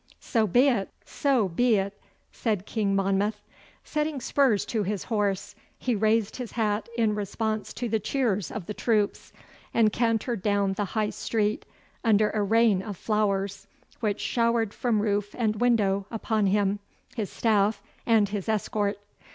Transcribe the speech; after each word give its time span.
'So 0.19 0.47
be 0.47 0.67
it! 0.67 0.89
So 1.05 1.47
be 1.47 1.75
it!' 1.75 2.01
said 2.31 2.65
King 2.65 2.95
Monmouth. 2.95 3.39
Setting 3.83 4.19
spurs 4.19 4.65
to 4.65 4.81
his 4.81 5.03
horse, 5.03 5.53
he 5.77 5.93
raised 5.93 6.37
his 6.37 6.53
hat 6.53 6.89
in 6.97 7.13
response 7.13 7.71
to 7.73 7.87
the 7.87 7.99
cheers 7.99 8.49
of 8.49 8.65
the 8.65 8.73
troops 8.73 9.31
and 9.75 9.93
cantered 9.93 10.41
down 10.41 10.73
the 10.73 10.85
High 10.97 11.11
Street 11.11 11.65
under 12.03 12.31
a 12.31 12.41
rain 12.41 12.81
of 12.81 12.97
flowers, 12.97 13.67
which 13.99 14.19
showered 14.21 14.73
from 14.73 15.03
roof 15.03 15.35
and 15.37 15.57
window 15.61 16.07
upon 16.09 16.47
him, 16.47 16.79
his 17.15 17.29
staff, 17.29 17.79
and 18.03 18.27
his 18.29 18.49
escort. 18.49 18.97